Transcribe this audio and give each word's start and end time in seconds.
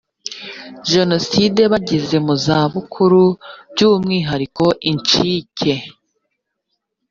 jenoside 0.91 1.61
bageze 1.71 2.15
mu 2.25 2.33
zabukuru 2.45 3.23
by 3.71 3.81
umwihariko 3.91 4.65
incike 4.89 5.73